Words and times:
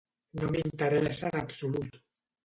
No 0.37 0.47
m'interessa 0.53 1.29
en 1.29 1.37
absolut. 1.41 2.01